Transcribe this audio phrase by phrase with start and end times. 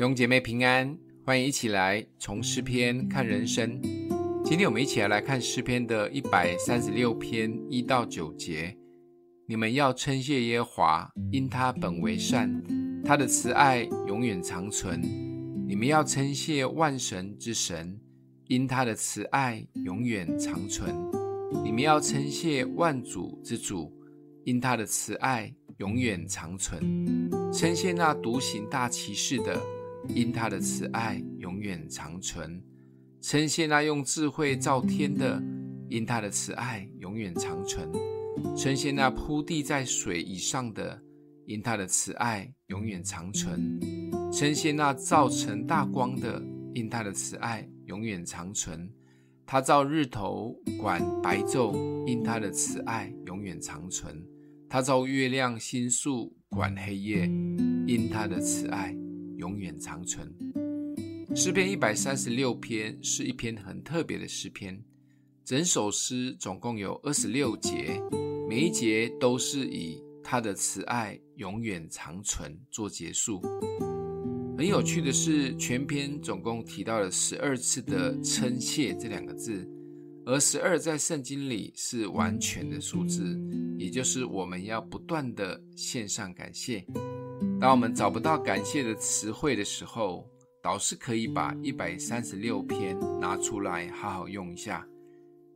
[0.00, 3.78] 弟兄姐妹平安，欢迎一起来从诗篇看人生。
[4.42, 8.74] 今天我们一起来来看诗篇的一百三十六篇一到九节。
[9.46, 12.50] 你们要称谢耶和华，因他本为善，
[13.04, 15.02] 他的慈爱永远长存。
[15.68, 18.00] 你们要称谢万神之神，
[18.46, 20.94] 因他的慈爱永远长存。
[21.62, 23.92] 你们要称谢万主之主，
[24.44, 26.80] 因他的慈爱永远长存。
[27.52, 29.60] 称谢那独行大奇事的，
[30.08, 32.62] 因他的慈爱永远长存。
[33.20, 35.42] 称谢那用智慧造天的，
[35.88, 37.86] 因他的慈爱永远长存；
[38.56, 41.02] 称谢那铺地在水以上的，
[41.46, 43.58] 因他的慈爱永远长存；
[44.32, 46.42] 称谢那造成大光的，
[46.74, 48.90] 因他的慈爱永远长存。
[49.44, 51.74] 他造日头管白昼，
[52.06, 54.14] 因他的慈爱永远长存；
[54.68, 57.26] 他造月亮星宿管黑夜，
[57.86, 58.96] 因他的慈爱
[59.40, 60.30] 永远长存。
[61.34, 64.78] 诗篇一百三十六篇是一篇很特别的诗篇，
[65.44, 67.98] 整首诗总共有二十六节，
[68.46, 73.40] 每一节都是以他的慈爱永远长存做结束。
[74.58, 79.66] 很有趣的是，全篇总共提到了十二次的称谢这两个字，
[80.26, 83.40] 而十二在圣经里是完全的数字，
[83.78, 86.84] 也就是我们要不断的献上感谢。
[87.60, 90.26] 当我们找不到感谢的词汇的时候，
[90.62, 94.86] 导师可以把一百三十六篇拿出来好好用一下。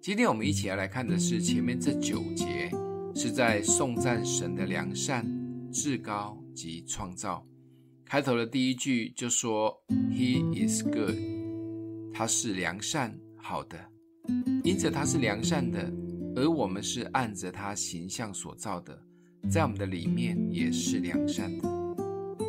[0.00, 2.68] 今天我们一起要来看的是前面这九节，
[3.14, 5.24] 是在颂赞神的良善、
[5.72, 7.46] 至高及创造。
[8.04, 9.72] 开头的第一句就说
[10.10, 11.14] “He is good”，
[12.12, 13.78] 他是良善好的，
[14.64, 15.88] 因着他是良善的，
[16.34, 19.00] 而我们是按着他形象所造的，
[19.48, 21.81] 在我们的里面也是良善的。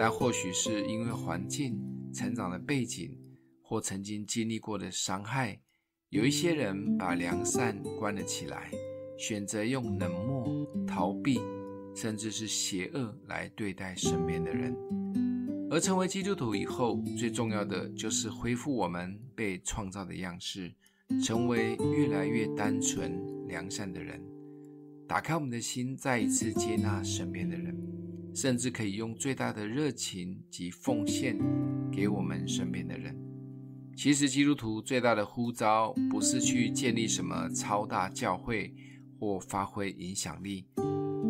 [0.00, 1.78] 但或许是因为环境。
[2.12, 3.16] 成长的背景
[3.62, 5.60] 或曾经经历过的伤害，
[6.08, 8.68] 有一些人把良善关了起来，
[9.16, 11.38] 选择用冷漠、逃避，
[11.94, 14.74] 甚至是邪恶来对待身边的人。
[15.70, 20.74] 而成为基督徒以后，最重要的就是恢复我们被创造的样式，
[21.22, 24.20] 成为越来越单纯、良善的人，
[25.06, 27.99] 打开我们的心，再一次接纳身边的人。
[28.34, 31.36] 甚至可以用最大的热情及奉献
[31.90, 33.16] 给我们身边的人。
[33.96, 38.74] 其实，基督徒最大的呼召不是去建立什么超大教会
[39.18, 40.66] 或发挥影响力，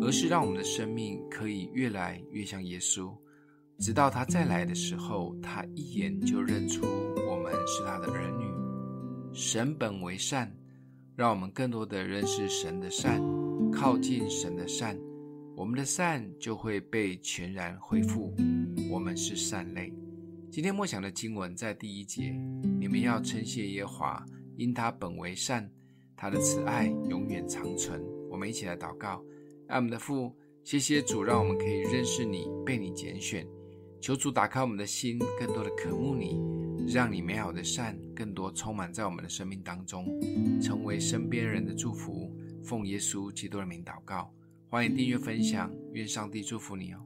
[0.01, 3.13] 而是让我们的生命可以越来越像耶稣，
[3.77, 6.85] 直到他再来的时候，他一眼就认出
[7.27, 8.45] 我们是他的儿女。
[9.33, 10.55] 神本为善，
[11.15, 13.21] 让我们更多的认识神的善，
[13.71, 14.97] 靠近神的善。
[15.61, 18.33] 我们的善就会被全然恢复。
[18.89, 19.93] 我们是善类。
[20.49, 22.31] 今天默想的经文在第一节，
[22.79, 24.25] 你们要称谢耶和华，
[24.57, 25.69] 因他本为善，
[26.17, 28.03] 他的慈爱永远长存。
[28.27, 29.23] 我们一起来祷告，
[29.67, 33.45] 爱我们的父，谢谢主，让我们可以认识你，被你拣选。
[34.01, 36.41] 求主打开我们的心，更多的渴慕你，
[36.91, 40.07] 让你美好的善更多充满在我们的生命当中，
[40.59, 42.35] 成为身边人的祝福。
[42.63, 44.33] 奉耶稣基督的名祷告。
[44.71, 47.05] 欢迎订阅分享愿上帝祝福你哦。